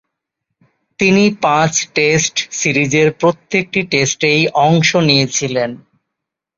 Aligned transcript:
তিনি 0.99 1.23
পাঁচ-টেস্ট 1.41 2.35
সিরিজের 2.51 3.07
প্রত্যেকটি 3.13 3.79
টেস্টেই 3.83 4.41
অংশ 4.61 4.89
নিয়েছিলেন। 5.07 5.69